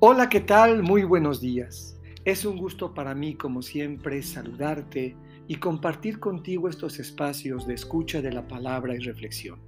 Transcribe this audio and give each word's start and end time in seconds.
Hola, 0.00 0.28
¿qué 0.28 0.40
tal? 0.40 0.82
Muy 0.82 1.04
buenos 1.04 1.40
días. 1.40 1.96
Es 2.24 2.44
un 2.44 2.58
gusto 2.58 2.92
para 2.92 3.14
mí, 3.14 3.36
como 3.36 3.62
siempre, 3.62 4.22
saludarte 4.22 5.16
y 5.46 5.54
compartir 5.56 6.18
contigo 6.18 6.68
estos 6.68 6.98
espacios 6.98 7.66
de 7.66 7.74
escucha 7.74 8.20
de 8.20 8.32
la 8.32 8.46
palabra 8.46 8.94
y 8.96 8.98
reflexión. 8.98 9.60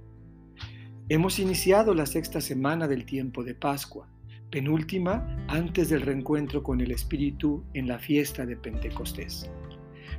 Hemos 1.09 1.39
iniciado 1.39 1.95
la 1.95 2.05
sexta 2.05 2.41
semana 2.41 2.87
del 2.87 3.05
tiempo 3.05 3.43
de 3.43 3.55
Pascua, 3.55 4.09
penúltima 4.51 5.25
antes 5.47 5.89
del 5.89 6.01
reencuentro 6.01 6.61
con 6.61 6.81
el 6.81 6.91
Espíritu 6.91 7.63
en 7.73 7.87
la 7.87 7.97
fiesta 7.97 8.45
de 8.45 8.57
Pentecostés. 8.57 9.49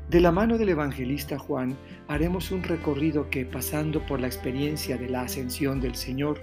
De 0.09 0.20
la 0.20 0.32
mano 0.32 0.56
del 0.56 0.70
evangelista 0.70 1.38
Juan 1.38 1.77
haremos 2.09 2.50
un 2.50 2.62
recorrido 2.62 3.29
que, 3.29 3.45
pasando 3.45 4.04
por 4.06 4.20
la 4.20 4.27
experiencia 4.27 4.96
de 4.96 5.11
la 5.11 5.22
ascensión 5.22 5.80
del 5.80 5.95
Señor, 5.95 6.40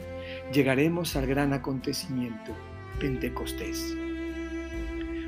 llegaremos 0.53 1.15
al 1.15 1.25
gran 1.25 1.51
acontecimiento 1.51 2.53
Pentecostés. 2.99 3.95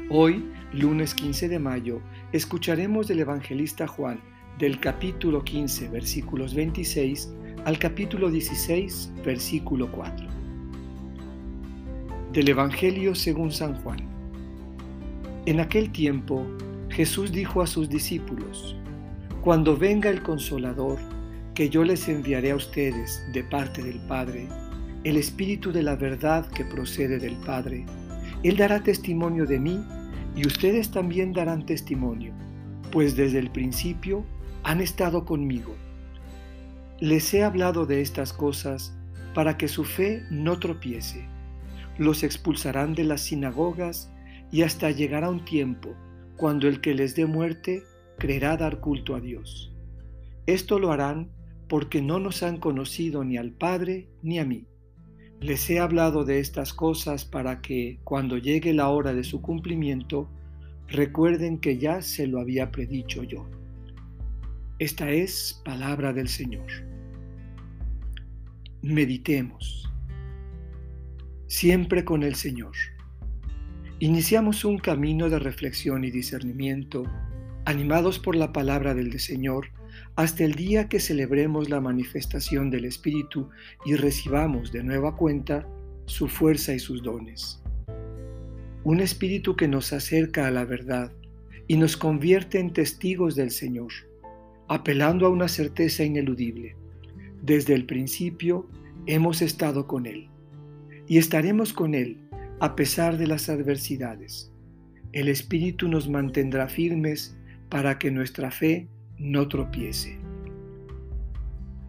Hoy, 0.09 0.45
lunes 0.71 1.13
15 1.13 1.49
de 1.49 1.59
mayo, 1.59 2.01
escucharemos 2.31 3.07
del 3.07 3.19
evangelista 3.19 3.87
Juan 3.87 4.19
del 4.57 4.79
capítulo 4.79 5.43
15, 5.43 5.89
versículos 5.89 6.55
26 6.55 7.29
al 7.65 7.77
capítulo 7.77 8.31
16, 8.31 9.11
versículo 9.23 9.91
4. 9.91 10.27
Del 12.31 12.49
Evangelio 12.49 13.13
según 13.13 13.51
San 13.51 13.75
Juan. 13.81 13.99
En 15.45 15.59
aquel 15.59 15.91
tiempo, 15.91 16.45
Jesús 16.89 17.31
dijo 17.31 17.61
a 17.61 17.67
sus 17.67 17.89
discípulos, 17.89 18.75
Cuando 19.43 19.75
venga 19.75 20.09
el 20.09 20.21
consolador, 20.21 20.97
que 21.53 21.69
yo 21.69 21.83
les 21.83 22.07
enviaré 22.07 22.51
a 22.51 22.55
ustedes 22.55 23.21
de 23.33 23.43
parte 23.43 23.83
del 23.83 23.99
Padre, 24.07 24.47
el 25.07 25.15
Espíritu 25.15 25.71
de 25.71 25.83
la 25.83 25.95
verdad 25.95 26.45
que 26.51 26.65
procede 26.65 27.17
del 27.17 27.37
Padre. 27.37 27.85
Él 28.43 28.57
dará 28.57 28.83
testimonio 28.83 29.45
de 29.45 29.57
mí 29.57 29.81
y 30.35 30.45
ustedes 30.45 30.91
también 30.91 31.31
darán 31.31 31.65
testimonio, 31.65 32.33
pues 32.91 33.15
desde 33.15 33.39
el 33.39 33.49
principio 33.49 34.25
han 34.63 34.81
estado 34.81 35.23
conmigo. 35.23 35.73
Les 36.99 37.33
he 37.33 37.41
hablado 37.41 37.85
de 37.85 38.01
estas 38.01 38.33
cosas 38.33 38.97
para 39.33 39.57
que 39.57 39.69
su 39.69 39.85
fe 39.85 40.23
no 40.29 40.59
tropiece. 40.59 41.25
Los 41.97 42.23
expulsarán 42.23 42.93
de 42.93 43.05
las 43.05 43.21
sinagogas 43.21 44.11
y 44.51 44.63
hasta 44.63 44.91
llegará 44.91 45.29
un 45.29 45.45
tiempo 45.45 45.95
cuando 46.35 46.67
el 46.67 46.81
que 46.81 46.93
les 46.93 47.15
dé 47.15 47.25
muerte 47.25 47.81
creerá 48.17 48.57
dar 48.57 48.81
culto 48.81 49.15
a 49.15 49.21
Dios. 49.21 49.73
Esto 50.47 50.79
lo 50.79 50.91
harán 50.91 51.31
porque 51.69 52.01
no 52.01 52.19
nos 52.19 52.43
han 52.43 52.57
conocido 52.57 53.23
ni 53.23 53.37
al 53.37 53.51
Padre 53.51 54.09
ni 54.21 54.39
a 54.39 54.43
mí. 54.43 54.67
Les 55.39 55.69
he 55.69 55.79
hablado 55.79 56.25
de 56.25 56.39
estas 56.39 56.73
cosas 56.73 57.23
para 57.23 57.61
que, 57.61 57.99
cuando 58.03 58.37
llegue 58.37 58.73
la 58.73 58.89
hora 58.89 59.13
de 59.13 59.23
su 59.23 59.41
cumplimiento, 59.41 60.27
recuerden 60.87 61.59
que 61.59 61.77
ya 61.77 62.01
se 62.01 62.25
lo 62.25 62.39
había 62.39 62.71
predicho 62.71 63.23
yo. 63.23 63.47
Esta 64.79 65.11
es 65.11 65.61
palabra 65.63 66.11
del 66.11 66.27
Señor. 66.27 66.65
Meditemos. 68.81 69.91
Siempre 71.47 72.03
con 72.03 72.23
el 72.23 72.35
Señor. 72.35 72.73
Iniciamos 73.99 74.65
un 74.65 74.79
camino 74.79 75.29
de 75.29 75.39
reflexión 75.39 76.03
y 76.03 76.11
discernimiento, 76.11 77.03
animados 77.67 78.17
por 78.17 78.37
la 78.37 78.53
palabra 78.53 78.95
del 78.95 79.19
Señor, 79.19 79.71
hasta 80.15 80.45
el 80.45 80.53
día 80.53 80.87
que 80.87 81.01
celebremos 81.01 81.69
la 81.69 81.81
manifestación 81.81 82.69
del 82.69 82.85
Espíritu 82.85 83.49
y 83.85 83.95
recibamos 83.95 84.71
de 84.71 84.83
nueva 84.83 85.17
cuenta 85.17 85.67
su 86.05 86.29
fuerza 86.29 86.73
y 86.73 86.79
sus 86.79 87.03
dones. 87.03 87.61
Un 88.85 89.01
Espíritu 89.01 89.57
que 89.57 89.67
nos 89.67 89.91
acerca 89.91 90.47
a 90.47 90.51
la 90.51 90.63
verdad 90.63 91.11
y 91.67 91.75
nos 91.75 91.97
convierte 91.97 92.57
en 92.57 92.71
testigos 92.71 93.35
del 93.35 93.51
Señor, 93.51 93.91
apelando 94.69 95.25
a 95.25 95.29
una 95.29 95.49
certeza 95.49 96.05
ineludible. 96.05 96.77
Desde 97.41 97.73
el 97.73 97.85
principio 97.85 98.69
hemos 99.07 99.41
estado 99.41 99.87
con 99.87 100.05
Él 100.05 100.29
y 101.05 101.17
estaremos 101.17 101.73
con 101.73 101.95
Él 101.95 102.29
a 102.61 102.77
pesar 102.77 103.17
de 103.17 103.27
las 103.27 103.49
adversidades. 103.49 104.53
El 105.11 105.27
Espíritu 105.27 105.89
nos 105.89 106.07
mantendrá 106.07 106.69
firmes 106.69 107.37
para 107.69 107.99
que 107.99 108.11
nuestra 108.11 108.51
fe 108.51 108.87
no 109.17 109.47
tropiece. 109.47 110.19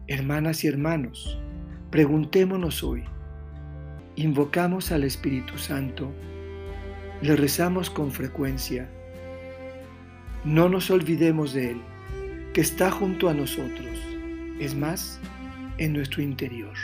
Hermanas 0.06 0.64
y 0.64 0.68
hermanos, 0.68 1.38
preguntémonos 1.90 2.82
hoy, 2.82 3.04
¿invocamos 4.16 4.90
al 4.90 5.04
Espíritu 5.04 5.58
Santo? 5.58 6.12
¿Le 7.20 7.36
rezamos 7.36 7.90
con 7.90 8.10
frecuencia? 8.10 8.88
No 10.44 10.68
nos 10.68 10.90
olvidemos 10.90 11.52
de 11.52 11.72
Él, 11.72 11.80
que 12.54 12.60
está 12.60 12.90
junto 12.90 13.28
a 13.28 13.34
nosotros, 13.34 13.98
es 14.58 14.74
más, 14.74 15.20
en 15.78 15.92
nuestro 15.92 16.22
interior. 16.22 16.74